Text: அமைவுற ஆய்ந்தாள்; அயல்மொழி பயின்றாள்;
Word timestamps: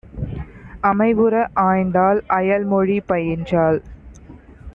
அமைவுற 0.83 1.33
ஆய்ந்தாள்; 1.63 2.21
அயல்மொழி 2.29 2.97
பயின்றாள்; 3.07 3.79